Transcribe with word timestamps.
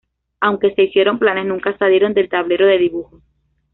Aunque 0.39 0.73
se 0.73 0.81
hicieron 0.81 1.19
planes, 1.19 1.45
nunca 1.45 1.77
salieron 1.77 2.15
del 2.15 2.27
tablero 2.27 2.65
de 2.65 2.79
dibujo. 2.79 3.21